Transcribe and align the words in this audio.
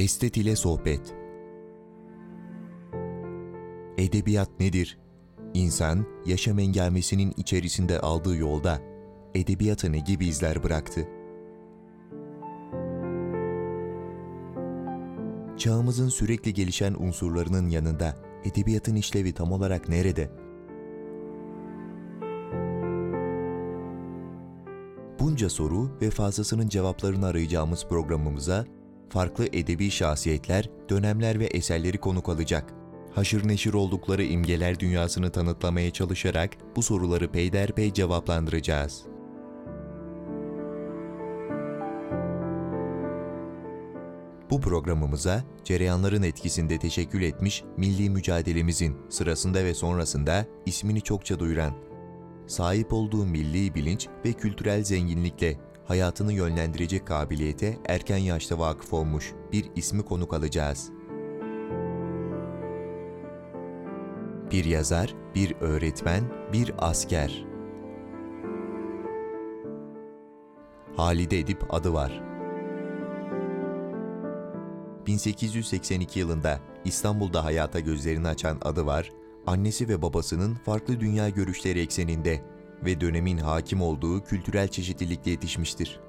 Estet 0.00 0.36
ile 0.36 0.56
Sohbet 0.56 1.14
Edebiyat 3.98 4.60
nedir? 4.60 4.98
İnsan, 5.54 6.06
yaşam 6.26 6.58
engelmesinin 6.58 7.34
içerisinde 7.36 8.00
aldığı 8.00 8.36
yolda 8.36 8.80
edebiyata 9.34 9.88
ne 9.88 9.98
gibi 9.98 10.26
izler 10.26 10.62
bıraktı? 10.62 11.08
Çağımızın 15.56 16.08
sürekli 16.08 16.54
gelişen 16.54 16.94
unsurlarının 16.94 17.68
yanında 17.68 18.16
edebiyatın 18.44 18.96
işlevi 18.96 19.32
tam 19.32 19.52
olarak 19.52 19.88
nerede? 19.88 20.30
Bunca 25.20 25.50
soru 25.50 26.00
ve 26.00 26.10
fazlasının 26.10 26.68
cevaplarını 26.68 27.26
arayacağımız 27.26 27.86
programımıza 27.88 28.66
farklı 29.10 29.46
edebi 29.52 29.90
şahsiyetler, 29.90 30.70
dönemler 30.88 31.38
ve 31.38 31.46
eserleri 31.46 31.98
konuk 31.98 32.28
alacak. 32.28 32.74
Haşır 33.14 33.48
neşir 33.48 33.74
oldukları 33.74 34.24
imgeler 34.24 34.80
dünyasını 34.80 35.32
tanıtlamaya 35.32 35.90
çalışarak 35.90 36.50
bu 36.76 36.82
soruları 36.82 37.32
peyderpey 37.32 37.92
cevaplandıracağız. 37.92 39.02
Bu 44.50 44.60
programımıza 44.60 45.44
cereyanların 45.64 46.22
etkisinde 46.22 46.78
teşekkül 46.78 47.22
etmiş 47.22 47.64
milli 47.76 48.10
mücadelemizin 48.10 48.96
sırasında 49.08 49.64
ve 49.64 49.74
sonrasında 49.74 50.46
ismini 50.66 51.02
çokça 51.02 51.38
duyuran, 51.38 51.74
sahip 52.46 52.92
olduğu 52.92 53.26
milli 53.26 53.74
bilinç 53.74 54.08
ve 54.24 54.32
kültürel 54.32 54.84
zenginlikle 54.84 55.56
hayatını 55.90 56.32
yönlendirecek 56.32 57.06
kabiliyete 57.06 57.78
erken 57.86 58.16
yaşta 58.16 58.58
vakıf 58.58 58.92
olmuş 58.92 59.32
bir 59.52 59.70
ismi 59.76 60.02
konuk 60.02 60.34
alacağız. 60.34 60.90
Bir 64.50 64.64
yazar, 64.64 65.14
bir 65.34 65.56
öğretmen, 65.60 66.24
bir 66.52 66.74
asker. 66.78 67.44
Halide 70.96 71.38
Edip 71.38 71.74
adı 71.74 71.92
var. 71.92 72.22
1882 75.06 76.18
yılında 76.18 76.60
İstanbul'da 76.84 77.44
hayata 77.44 77.80
gözlerini 77.80 78.28
açan 78.28 78.58
adı 78.62 78.86
var, 78.86 79.10
annesi 79.46 79.88
ve 79.88 80.02
babasının 80.02 80.54
farklı 80.54 81.00
dünya 81.00 81.28
görüşleri 81.28 81.80
ekseninde 81.80 82.59
ve 82.84 83.00
dönemin 83.00 83.38
hakim 83.38 83.82
olduğu 83.82 84.24
kültürel 84.24 84.68
çeşitlilikle 84.68 85.30
yetişmiştir. 85.30 86.00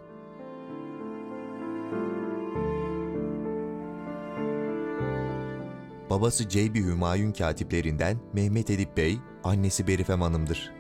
Babası 6.09 6.50
Ceybi 6.50 6.83
Hümayun 6.83 7.31
katiplerinden 7.31 8.17
Mehmet 8.33 8.69
Edip 8.69 8.97
Bey, 8.97 9.17
annesi 9.44 9.88
Berifem 9.88 10.22
Hanım'dır. 10.22 10.72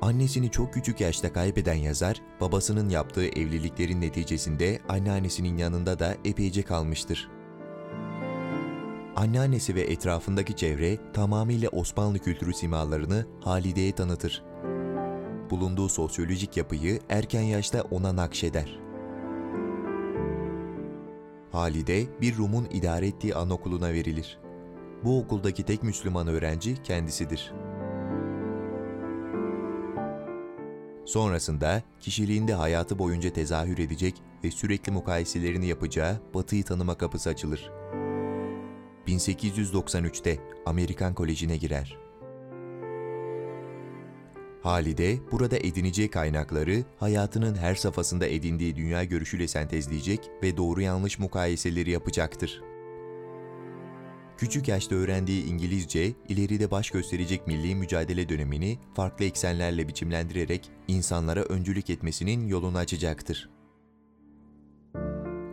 Annesini 0.00 0.50
çok 0.50 0.74
küçük 0.74 1.00
yaşta 1.00 1.32
kaybeden 1.32 1.74
yazar, 1.74 2.20
babasının 2.40 2.88
yaptığı 2.88 3.26
evliliklerin 3.26 4.00
neticesinde 4.00 4.80
anneannesinin 4.88 5.56
yanında 5.56 5.98
da 5.98 6.16
epeyce 6.24 6.62
kalmıştır. 6.62 7.28
Anneannesi 9.16 9.74
ve 9.74 9.80
etrafındaki 9.80 10.56
çevre 10.56 10.98
tamamıyla 11.12 11.68
Osmanlı 11.68 12.18
kültürü 12.18 12.54
simalarını 12.54 13.26
Halide'ye 13.40 13.92
tanıtır. 13.92 14.44
Bulunduğu 15.54 15.88
sosyolojik 15.88 16.56
yapıyı 16.56 17.00
erken 17.08 17.42
yaşta 17.42 17.82
ona 17.82 18.16
nakşeder. 18.16 18.78
Halide 21.52 22.06
bir 22.20 22.36
Rum'un 22.36 22.68
idare 22.70 23.06
ettiği 23.06 23.34
anaokuluna 23.34 23.92
verilir. 23.92 24.38
Bu 25.04 25.18
okuldaki 25.18 25.62
tek 25.62 25.82
Müslüman 25.82 26.28
öğrenci 26.28 26.82
kendisidir. 26.82 27.52
Sonrasında 31.04 31.82
kişiliğinde 32.00 32.54
hayatı 32.54 32.98
boyunca 32.98 33.32
tezahür 33.32 33.78
edecek 33.78 34.22
ve 34.44 34.50
sürekli 34.50 34.92
mukayeselerini 34.92 35.66
yapacağı 35.66 36.20
Batı'yı 36.34 36.64
tanıma 36.64 36.94
kapısı 36.94 37.30
açılır. 37.30 37.70
1893'te 39.06 40.38
Amerikan 40.66 41.14
Koleji'ne 41.14 41.56
girer. 41.56 42.03
Halide 44.64 45.18
burada 45.32 45.56
edineceği 45.56 46.10
kaynakları 46.10 46.84
hayatının 46.98 47.54
her 47.54 47.74
safhasında 47.74 48.26
edindiği 48.26 48.76
dünya 48.76 49.04
görüşüyle 49.04 49.48
sentezleyecek 49.48 50.30
ve 50.42 50.56
doğru 50.56 50.80
yanlış 50.80 51.18
mukayeseleri 51.18 51.90
yapacaktır. 51.90 52.62
Küçük 54.38 54.68
yaşta 54.68 54.94
öğrendiği 54.94 55.44
İngilizce, 55.44 56.12
ileride 56.28 56.70
baş 56.70 56.90
gösterecek 56.90 57.46
milli 57.46 57.74
mücadele 57.74 58.28
dönemini 58.28 58.78
farklı 58.94 59.24
eksenlerle 59.24 59.88
biçimlendirerek 59.88 60.70
insanlara 60.88 61.42
öncülük 61.42 61.90
etmesinin 61.90 62.48
yolunu 62.48 62.78
açacaktır. 62.78 63.50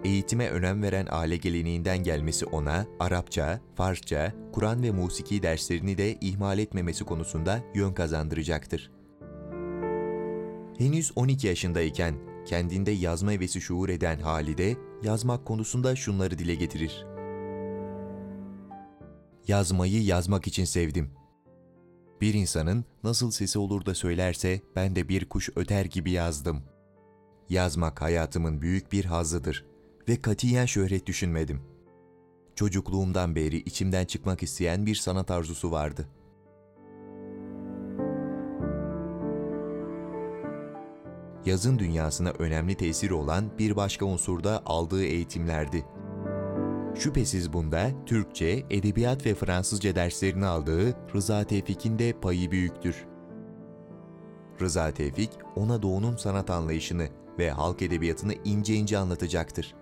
Eğitime 0.04 0.50
önem 0.50 0.84
veren 0.84 1.08
aile 1.10 1.38
geleneğinden 1.38 2.04
gelmesi 2.04 2.46
ona 2.46 2.86
Arapça, 3.00 3.62
Farsça, 3.76 4.34
Kur'an 4.54 4.84
ve 4.84 4.92
musiki 4.92 5.44
derslerini 5.44 5.98
de 5.98 6.18
ihmal 6.22 6.60
etmemesi 6.60 7.04
konusunda 7.04 7.64
yön 7.76 7.94
kazandıracaktır. 7.94 9.01
Henüz 10.82 11.12
12 11.16 11.48
yaşındayken 11.48 12.16
kendinde 12.46 12.92
yazma 12.92 13.32
hevesi 13.32 13.62
şuur 13.62 13.90
eden 13.90 14.20
Halide, 14.20 14.78
yazmak 15.04 15.46
konusunda 15.46 15.96
şunları 15.96 16.38
dile 16.38 16.56
getirir. 16.56 17.06
Yazmayı 19.48 20.04
yazmak 20.04 20.48
için 20.48 20.66
sevdim. 20.66 21.12
Bir 22.22 22.34
insanın 22.34 22.86
nasıl 23.04 23.32
sesi 23.32 23.60
olur 23.60 23.86
da 23.86 23.96
söylerse 23.96 24.62
ben 24.76 24.96
de 24.96 25.10
bir 25.10 25.30
kuş 25.30 25.50
öter 25.56 25.86
gibi 25.86 26.12
yazdım. 26.12 26.64
Yazmak 27.50 28.02
hayatımın 28.02 28.62
büyük 28.62 28.92
bir 28.92 29.06
hazzıdır 29.06 29.66
ve 30.10 30.22
katiyen 30.22 30.66
şöhret 30.66 31.06
düşünmedim. 31.06 31.62
Çocukluğumdan 32.56 33.36
beri 33.36 33.58
içimden 33.58 34.06
çıkmak 34.06 34.44
isteyen 34.44 34.86
bir 34.86 34.96
sanat 34.96 35.32
arzusu 35.32 35.72
vardı. 35.72 36.08
Yazın 41.46 41.80
dünyasına 41.80 42.30
önemli 42.30 42.76
tesiri 42.76 43.14
olan 43.14 43.58
bir 43.60 43.76
başka 43.76 44.06
unsur 44.06 44.44
da 44.44 44.62
aldığı 44.66 45.04
eğitimlerdi. 45.04 45.86
Şüphesiz 46.96 47.54
bunda 47.54 47.92
Türkçe, 48.06 48.66
edebiyat 48.70 49.26
ve 49.26 49.36
Fransızca 49.36 49.96
derslerini 49.96 50.46
aldığı 50.46 50.96
Rıza 51.16 51.44
Tevfik'in 51.44 52.00
de 52.00 52.14
payı 52.14 52.52
büyüktür. 52.52 53.06
Rıza 54.62 54.92
Tevfik, 54.92 55.32
ona 55.56 55.82
doğunun 55.82 56.16
sanat 56.16 56.50
anlayışını 56.50 57.08
ve 57.40 57.52
halk 57.52 57.82
edebiyatını 57.82 58.34
ince 58.46 58.76
ince 58.76 58.98
anlatacaktır. 58.98 59.76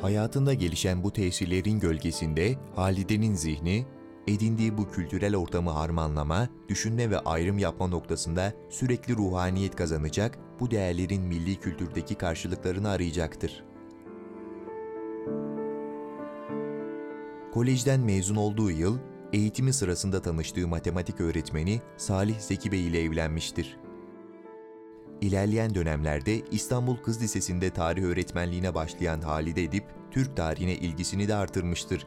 Hayatında 0.00 0.54
gelişen 0.54 1.02
bu 1.02 1.12
tesirlerin 1.12 1.80
gölgesinde 1.80 2.56
Halide'nin 2.76 3.34
zihni, 3.34 3.86
edindiği 4.30 4.78
bu 4.78 4.90
kültürel 4.90 5.36
ortamı 5.36 5.70
harmanlama, 5.70 6.48
düşünme 6.68 7.10
ve 7.10 7.18
ayrım 7.18 7.58
yapma 7.58 7.86
noktasında 7.86 8.52
sürekli 8.70 9.16
ruhaniyet 9.16 9.76
kazanacak, 9.76 10.38
bu 10.60 10.70
değerlerin 10.70 11.22
milli 11.22 11.56
kültürdeki 11.56 12.14
karşılıklarını 12.14 12.88
arayacaktır. 12.88 13.64
Kolejden 17.52 18.00
mezun 18.00 18.36
olduğu 18.36 18.70
yıl, 18.70 18.98
eğitimi 19.32 19.72
sırasında 19.72 20.22
tanıştığı 20.22 20.68
matematik 20.68 21.20
öğretmeni 21.20 21.80
Salih 21.96 22.38
Zeki 22.38 22.72
Bey 22.72 22.86
ile 22.86 23.02
evlenmiştir. 23.02 23.78
İlerleyen 25.20 25.74
dönemlerde 25.74 26.40
İstanbul 26.50 26.96
Kız 26.96 27.22
Lisesi'nde 27.22 27.70
tarih 27.70 28.02
öğretmenliğine 28.02 28.74
başlayan 28.74 29.20
Halide 29.20 29.62
Edip, 29.62 29.84
Türk 30.10 30.36
tarihine 30.36 30.74
ilgisini 30.74 31.28
de 31.28 31.34
artırmıştır. 31.34 32.06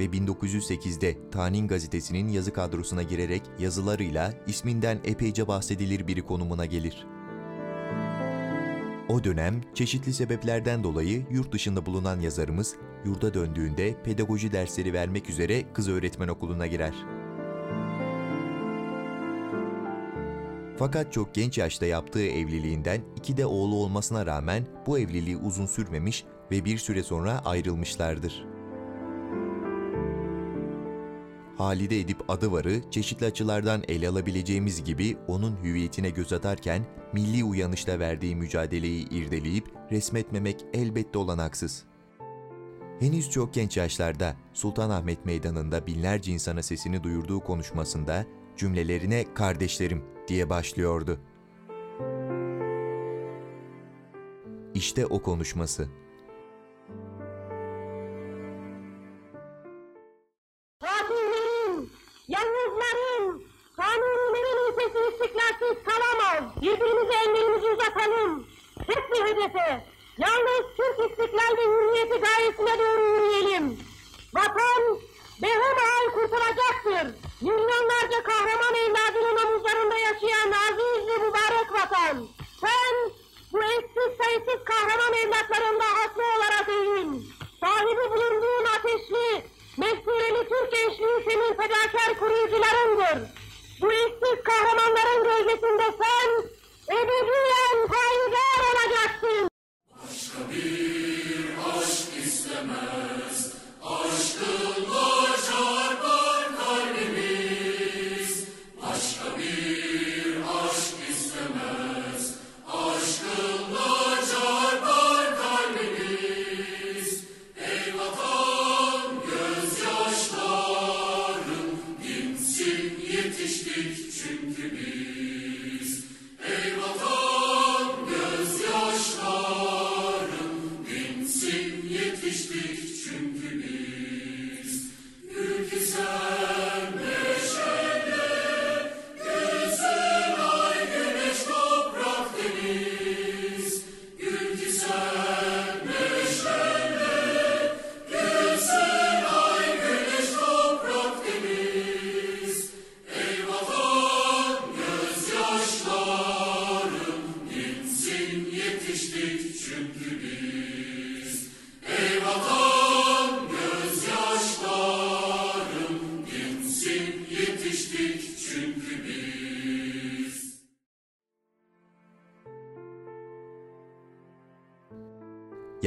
Ve 0.00 0.04
1908'de 0.04 1.30
Tanin 1.30 1.68
gazetesinin 1.68 2.28
yazı 2.28 2.52
kadrosuna 2.52 3.02
girerek 3.02 3.42
yazılarıyla 3.58 4.32
isminden 4.46 5.00
epeyce 5.04 5.48
bahsedilir 5.48 6.06
biri 6.06 6.22
konumuna 6.22 6.66
gelir. 6.66 7.06
O 9.08 9.24
dönem 9.24 9.60
çeşitli 9.74 10.12
sebeplerden 10.12 10.84
dolayı 10.84 11.26
yurt 11.30 11.52
dışında 11.52 11.86
bulunan 11.86 12.20
yazarımız 12.20 12.76
yurda 13.04 13.34
döndüğünde 13.34 14.02
pedagoji 14.02 14.52
dersleri 14.52 14.92
vermek 14.92 15.30
üzere 15.30 15.72
kız 15.72 15.88
öğretmen 15.88 16.28
okuluna 16.28 16.66
girer. 16.66 16.94
Fakat 20.78 21.12
çok 21.12 21.34
genç 21.34 21.58
yaşta 21.58 21.86
yaptığı 21.86 22.26
evliliğinden 22.26 23.00
iki 23.16 23.36
de 23.36 23.46
oğlu 23.46 23.74
olmasına 23.74 24.26
rağmen 24.26 24.66
bu 24.86 24.98
evliliği 24.98 25.36
uzun 25.36 25.66
sürmemiş 25.66 26.24
ve 26.50 26.64
bir 26.64 26.78
süre 26.78 27.02
sonra 27.02 27.38
ayrılmışlardır. 27.44 28.49
Halide 31.60 32.00
Edip 32.00 32.30
Adıvar'ı 32.30 32.90
çeşitli 32.90 33.26
açılardan 33.26 33.82
ele 33.88 34.08
alabileceğimiz 34.08 34.84
gibi 34.84 35.16
onun 35.28 35.56
hüviyetine 35.64 36.10
göz 36.10 36.32
atarken 36.32 36.86
milli 37.12 37.44
uyanışla 37.44 37.98
verdiği 37.98 38.36
mücadeleyi 38.36 39.08
irdeleyip 39.08 39.64
resmetmemek 39.90 40.64
elbette 40.74 41.18
olanaksız. 41.18 41.84
Henüz 43.00 43.30
çok 43.30 43.54
genç 43.54 43.76
yaşlarda 43.76 44.36
Sultanahmet 44.52 45.24
Meydanı'nda 45.24 45.86
binlerce 45.86 46.32
insana 46.32 46.62
sesini 46.62 47.04
duyurduğu 47.04 47.40
konuşmasında 47.40 48.26
cümlelerine 48.56 49.34
kardeşlerim 49.34 50.04
diye 50.28 50.50
başlıyordu. 50.50 51.20
İşte 54.74 55.06
o 55.06 55.22
konuşması. 55.22 55.88
Birbirimize 66.62 67.14
ellerimizi 67.24 67.66
uzatalım. 67.66 68.46
Tek 68.86 69.12
bir 69.12 69.24
hedefe, 69.24 69.84
yalnız 70.18 70.64
Türk 70.76 71.10
istiklal 71.10 71.56
ve 71.56 71.62
hürriyeti 71.62 72.20
gayesine 72.20 72.78
doğru 72.78 73.02
yürüyelim. 73.02 73.78
Vatan, 74.34 74.82
behemahal 75.42 76.06
kurtulacaktır. 76.14 77.14
Milyonlarca 77.40 78.22
kahraman 78.22 78.74
evladının 78.74 79.46
omuzlarında 79.46 79.98
yaşayan 79.98 80.52
aziz 80.52 81.08
ve 81.08 81.16
mübarek 81.26 81.72
vatan. 81.72 82.28
Sen, 82.60 82.94
bu 83.52 83.62
eşsiz 83.62 84.16
sayısız 84.22 84.64
kahraman 84.64 85.12
evlatlarında 85.12 85.84
haklı 85.84 86.22
olarak 86.36 86.68
eğin. 86.68 87.32
Sahibi 87.60 88.10
bulunduğun 88.10 88.64
ateşli, 88.64 89.44
Mesnuneli 89.78 90.48
Türk 90.48 90.72
gençliği 90.72 91.24
senin 91.28 91.54
fedakar 91.54 92.18
koruyucularındır. 92.20 93.39
Bu 93.80 93.92
eşsiz 93.92 94.44
kahramanların 94.44 95.24
gölgesinde 95.24 95.84
sen 95.98 96.28
ebediyen 96.94 97.88
payidar 97.88 98.59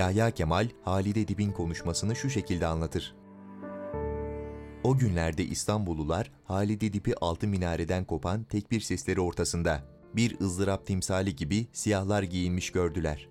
Yahya 0.04 0.32
Kemal, 0.32 0.70
Halide 0.84 1.28
Dip'in 1.28 1.52
konuşmasını 1.52 2.16
şu 2.16 2.30
şekilde 2.30 2.68
anlatır. 2.68 3.16
O 4.84 4.98
günlerde 4.98 5.46
İstanbullular 5.46 6.32
Halide 6.44 6.94
Dip'i 6.94 7.16
altı 7.16 7.48
minareden 7.48 8.06
kopan 8.06 8.44
tekbir 8.44 8.80
sesleri 8.80 9.22
ortasında 9.22 9.84
bir 10.16 10.40
ızdırap 10.40 10.86
timsali 10.86 11.36
gibi 11.36 11.68
siyahlar 11.74 12.24
giyinmiş 12.24 12.72
gördüler. 12.72 13.30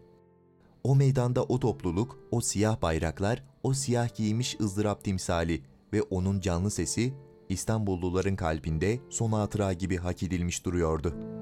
O 0.84 0.96
meydanda 0.96 1.44
o 1.44 1.60
topluluk, 1.60 2.18
o 2.30 2.40
siyah 2.40 2.82
bayraklar, 2.82 3.44
o 3.62 3.74
siyah 3.74 4.14
giymiş 4.14 4.56
ızdırap 4.60 5.04
timsali 5.04 5.62
ve 5.92 6.02
onun 6.02 6.40
canlı 6.40 6.70
sesi 6.70 7.14
İstanbulluların 7.48 8.36
kalbinde 8.36 9.00
son 9.10 9.32
hatıra 9.32 9.72
gibi 9.72 9.96
hak 9.96 10.22
edilmiş 10.22 10.64
duruyordu.'' 10.64 11.41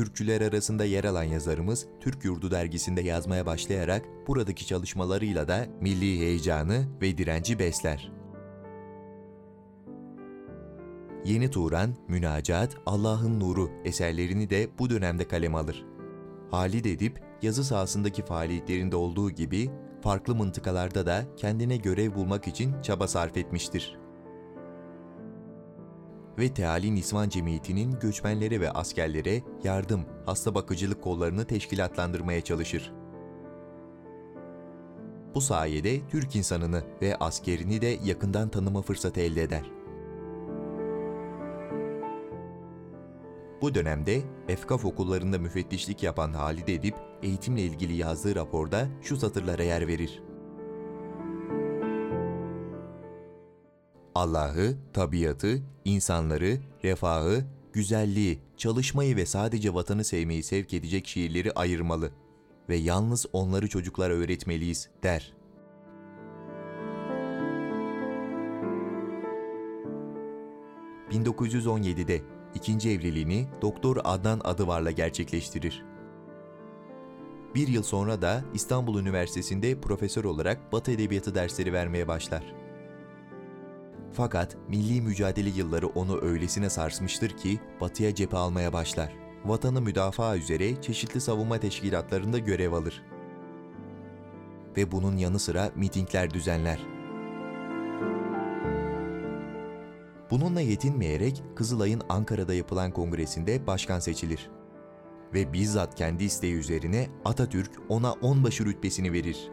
Türkçüler 0.00 0.40
arasında 0.40 0.84
yer 0.84 1.04
alan 1.04 1.22
yazarımız 1.22 1.86
Türk 2.00 2.24
Yurdu 2.24 2.50
dergisinde 2.50 3.00
yazmaya 3.00 3.46
başlayarak 3.46 4.04
buradaki 4.26 4.66
çalışmalarıyla 4.66 5.48
da 5.48 5.66
milli 5.80 6.18
heyecanı 6.18 6.84
ve 7.02 7.18
direnci 7.18 7.58
besler. 7.58 8.12
Yeni 11.24 11.50
Turan, 11.50 11.94
Münacat, 12.08 12.76
Allah'ın 12.86 13.40
Nuru 13.40 13.70
eserlerini 13.84 14.50
de 14.50 14.68
bu 14.78 14.90
dönemde 14.90 15.28
kaleme 15.28 15.58
alır. 15.58 15.84
Halid 16.50 16.84
Edip, 16.84 17.22
yazı 17.42 17.64
sahasındaki 17.64 18.24
faaliyetlerinde 18.24 18.96
olduğu 18.96 19.30
gibi 19.30 19.70
farklı 20.02 20.34
mıntıkalarda 20.34 21.06
da 21.06 21.24
kendine 21.36 21.76
görev 21.76 22.14
bulmak 22.14 22.48
için 22.48 22.82
çaba 22.82 23.08
sarf 23.08 23.36
etmiştir 23.36 23.99
ve 26.38 26.54
Teali 26.54 26.94
Nisvan 26.94 27.28
Cemiyeti'nin 27.28 27.98
göçmenlere 28.00 28.60
ve 28.60 28.70
askerlere 28.70 29.42
yardım, 29.64 30.00
hasta 30.26 30.54
bakıcılık 30.54 31.02
kollarını 31.02 31.44
teşkilatlandırmaya 31.44 32.40
çalışır. 32.40 32.92
Bu 35.34 35.40
sayede 35.40 36.08
Türk 36.08 36.36
insanını 36.36 36.84
ve 37.02 37.16
askerini 37.16 37.80
de 37.80 37.98
yakından 38.04 38.48
tanıma 38.48 38.82
fırsatı 38.82 39.20
elde 39.20 39.42
eder. 39.42 39.70
Bu 43.62 43.74
dönemde 43.74 44.22
Efkaf 44.48 44.84
okullarında 44.84 45.38
müfettişlik 45.38 46.02
yapan 46.02 46.32
Halide 46.32 46.74
Edip, 46.74 46.94
eğitimle 47.22 47.62
ilgili 47.62 47.92
yazdığı 47.96 48.34
raporda 48.34 48.88
şu 49.02 49.16
satırlara 49.16 49.62
yer 49.62 49.86
verir. 49.86 50.22
Allah'ı, 54.20 54.76
tabiatı, 54.92 55.62
insanları, 55.84 56.58
refahı, 56.84 57.44
güzelliği, 57.72 58.38
çalışmayı 58.56 59.16
ve 59.16 59.26
sadece 59.26 59.74
vatanı 59.74 60.04
sevmeyi 60.04 60.42
sevk 60.42 60.74
edecek 60.74 61.06
şiirleri 61.06 61.52
ayırmalı 61.52 62.10
ve 62.68 62.76
yalnız 62.76 63.26
onları 63.32 63.68
çocuklara 63.68 64.12
öğretmeliyiz 64.12 64.88
der. 65.02 65.32
...1917'de 71.10 72.22
ikinci 72.54 72.90
evliliğini 72.90 73.48
Doktor 73.62 73.96
Adnan 74.04 74.40
Adıvar'la 74.44 74.90
gerçekleştirir. 74.90 75.84
Bir 77.54 77.68
yıl 77.68 77.82
sonra 77.82 78.22
da 78.22 78.44
İstanbul 78.54 79.00
Üniversitesi'nde 79.00 79.80
profesör 79.80 80.24
olarak 80.24 80.72
Batı 80.72 80.90
Edebiyatı 80.90 81.34
dersleri 81.34 81.72
vermeye 81.72 82.08
başlar. 82.08 82.59
Fakat 84.12 84.56
milli 84.68 85.00
mücadele 85.00 85.48
yılları 85.48 85.86
onu 85.86 86.20
öylesine 86.22 86.70
sarsmıştır 86.70 87.30
ki 87.30 87.60
batıya 87.80 88.14
cephe 88.14 88.36
almaya 88.36 88.72
başlar. 88.72 89.12
Vatanı 89.44 89.80
müdafaa 89.80 90.36
üzere 90.36 90.82
çeşitli 90.82 91.20
savunma 91.20 91.58
teşkilatlarında 91.58 92.38
görev 92.38 92.72
alır. 92.72 93.02
Ve 94.76 94.92
bunun 94.92 95.16
yanı 95.16 95.38
sıra 95.38 95.70
mitingler 95.76 96.30
düzenler. 96.30 96.80
Bununla 100.30 100.60
yetinmeyerek 100.60 101.42
Kızılay'ın 101.56 102.02
Ankara'da 102.08 102.54
yapılan 102.54 102.90
kongresinde 102.90 103.66
başkan 103.66 103.98
seçilir. 103.98 104.50
Ve 105.34 105.52
bizzat 105.52 105.94
kendi 105.94 106.24
isteği 106.24 106.54
üzerine 106.54 107.08
Atatürk 107.24 107.70
ona 107.88 108.12
onbaşı 108.12 108.64
rütbesini 108.64 109.12
verir. 109.12 109.50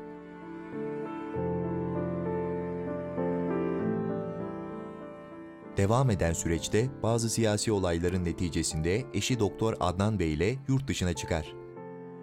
Devam 5.77 6.09
eden 6.09 6.33
süreçte 6.33 6.89
bazı 7.03 7.29
siyasi 7.29 7.71
olayların 7.71 8.25
neticesinde 8.25 9.05
eşi 9.13 9.39
Doktor 9.39 9.73
Adnan 9.79 10.19
Bey 10.19 10.33
ile 10.33 10.55
yurt 10.67 10.87
dışına 10.87 11.13
çıkar. 11.13 11.55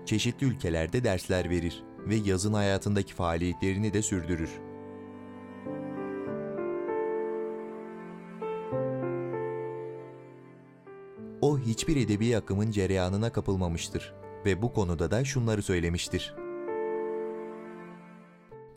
Çeşitli 0.06 0.46
ülkelerde 0.46 1.04
dersler 1.04 1.50
verir 1.50 1.84
ve 1.98 2.14
yazın 2.14 2.52
hayatındaki 2.52 3.14
faaliyetlerini 3.14 3.92
de 3.92 4.02
sürdürür. 4.02 4.50
O 11.40 11.58
hiçbir 11.58 11.96
edebi 11.96 12.36
akımın 12.36 12.70
cereyanına 12.70 13.32
kapılmamıştır 13.32 14.14
ve 14.44 14.62
bu 14.62 14.72
konuda 14.72 15.10
da 15.10 15.24
şunları 15.24 15.62
söylemiştir. 15.62 16.43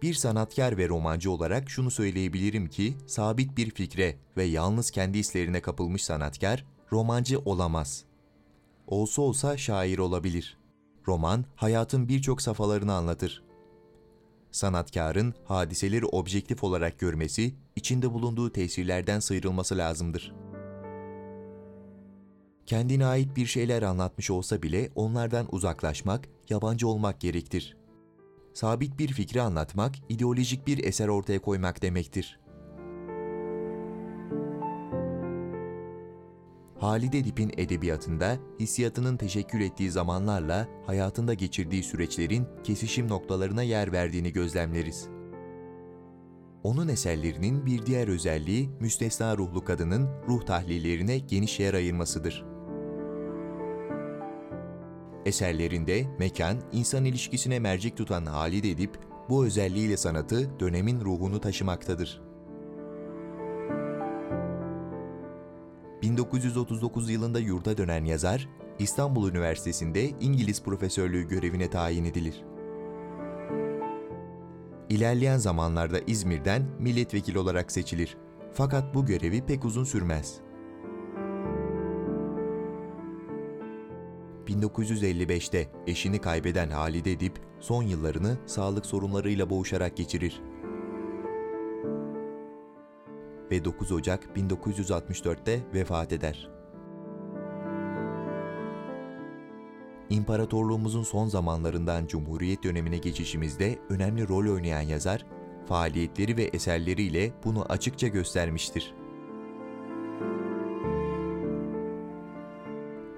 Bir 0.02 0.14
sanatkar 0.14 0.78
ve 0.78 0.90
romancı 0.90 1.32
olarak 1.32 1.70
şunu 1.70 1.92
söyleyebilirim 1.92 2.68
ki, 2.68 2.98
sabit 3.08 3.58
bir 3.58 3.72
fikre 3.72 4.18
ve 4.38 4.44
yalnız 4.44 4.92
kendi 4.92 5.20
hislerine 5.20 5.62
kapılmış 5.62 6.04
sanatkar, 6.04 6.66
romancı 6.92 7.40
olamaz. 7.40 8.04
Olsa 8.88 9.22
olsa 9.22 9.58
şair 9.58 9.98
olabilir. 9.98 10.58
Roman, 11.08 11.46
hayatın 11.56 12.10
birçok 12.10 12.42
safhalarını 12.42 12.94
anlatır. 12.94 13.44
Sanatkarın 14.52 15.34
hadiseleri 15.46 16.06
objektif 16.06 16.64
olarak 16.64 17.00
görmesi, 17.00 17.56
içinde 17.76 18.14
bulunduğu 18.14 18.52
tesirlerden 18.52 19.20
sıyrılması 19.20 19.78
lazımdır. 19.78 20.34
Kendine 22.66 23.06
ait 23.06 23.36
bir 23.36 23.46
şeyler 23.46 23.84
anlatmış 23.84 24.32
olsa 24.32 24.62
bile 24.64 24.90
onlardan 24.96 25.48
uzaklaşmak, 25.52 26.30
yabancı 26.50 26.88
olmak 26.88 27.22
gerektir. 27.22 27.78
Sabit 28.58 29.00
bir 29.00 29.08
fikri 29.08 29.42
anlatmak, 29.42 29.96
ideolojik 30.10 30.68
bir 30.68 30.84
eser 30.84 31.08
ortaya 31.08 31.42
koymak 31.42 31.82
demektir. 31.82 32.40
Halide 36.80 37.24
Dip'in 37.24 37.52
edebiyatında 37.58 38.38
hissiyatının 38.60 39.18
teşekkür 39.18 39.60
ettiği 39.60 39.92
zamanlarla 39.92 40.68
hayatında 40.86 41.34
geçirdiği 41.34 41.84
süreçlerin 41.84 42.48
kesişim 42.64 43.08
noktalarına 43.08 43.64
yer 43.64 43.92
verdiğini 43.92 44.34
gözlemleriz. 44.34 45.10
Onun 46.64 46.88
eserlerinin 46.88 47.66
bir 47.66 47.86
diğer 47.86 48.08
özelliği 48.08 48.70
müstesna 48.80 49.38
ruhlu 49.38 49.64
kadının 49.64 50.10
ruh 50.28 50.46
tahlillerine 50.46 51.18
geniş 51.18 51.60
yer 51.60 51.74
ayırmasıdır. 51.74 52.57
Eserlerinde 55.28 56.06
mekan, 56.20 56.58
insan 56.72 57.06
ilişkisine 57.06 57.60
mercek 57.60 57.98
tutan 57.98 58.26
Halide 58.26 58.72
Edip, 58.72 59.00
bu 59.30 59.46
özelliğiyle 59.46 59.98
sanatı 59.98 60.60
dönemin 60.60 61.02
ruhunu 61.02 61.42
taşımaktadır. 61.42 62.22
1939 66.02 67.10
yılında 67.10 67.40
yurda 67.40 67.78
dönen 67.78 68.06
yazar, 68.06 68.50
İstanbul 68.80 69.32
Üniversitesi'nde 69.32 70.10
İngiliz 70.10 70.64
profesörlüğü 70.64 71.28
görevine 71.28 71.70
tayin 71.70 72.06
edilir. 72.06 72.44
İlerleyen 74.90 75.38
zamanlarda 75.38 76.00
İzmir'den 76.08 76.64
milletvekili 76.80 77.40
olarak 77.40 77.72
seçilir. 77.72 78.18
Fakat 78.54 78.96
bu 78.96 79.06
görevi 79.06 79.46
pek 79.46 79.66
uzun 79.66 79.84
sürmez. 79.84 80.47
1955'te 84.48 85.68
eşini 85.88 86.22
kaybeden 86.22 86.70
Halide 86.70 87.12
Edip 87.12 87.40
son 87.60 87.84
yıllarını 87.84 88.38
sağlık 88.46 88.86
sorunlarıyla 88.86 89.50
boğuşarak 89.50 89.98
geçirir. 89.98 90.42
Ve 93.52 93.66
9 93.66 93.92
Ocak 93.92 94.30
1964'te 94.36 95.60
vefat 95.74 96.14
eder. 96.14 96.50
İmparatorluğumuzun 100.10 101.04
son 101.04 101.28
zamanlarından 101.28 102.08
Cumhuriyet 102.08 102.64
dönemine 102.64 102.98
geçişimizde 102.98 103.80
önemli 103.90 104.28
rol 104.28 104.54
oynayan 104.54 104.82
yazar, 104.82 105.26
faaliyetleri 105.68 106.38
ve 106.38 106.44
eserleriyle 106.44 107.32
bunu 107.44 107.66
açıkça 107.70 108.08
göstermiştir. 108.08 108.94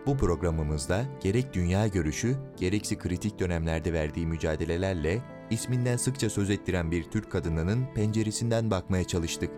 Bu 0.10 0.18
programımızda 0.18 1.06
gerek 1.22 1.54
dünya 1.54 1.88
görüşü, 1.88 2.38
gerekse 2.58 2.98
kritik 2.98 3.40
dönemlerde 3.40 3.94
verdiği 3.94 4.28
mücadelelerle 4.28 5.22
isminden 5.50 5.98
sıkça 5.98 6.30
söz 6.30 6.50
ettiren 6.50 6.92
bir 6.92 7.04
Türk 7.04 7.32
kadınının 7.32 7.86
penceresinden 7.96 8.72
bakmaya 8.72 9.04
çalıştık. 9.04 9.52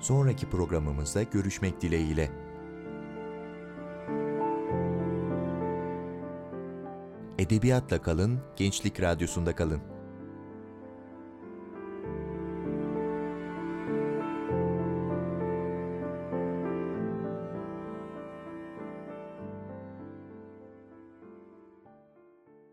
Sonraki 0.00 0.50
programımızda 0.50 1.22
görüşmek 1.22 1.80
dileğiyle. 1.80 2.30
Edebiyatla 7.38 8.02
kalın, 8.02 8.40
Gençlik 8.56 9.00
Radyosu'nda 9.00 9.54
kalın. 9.54 9.99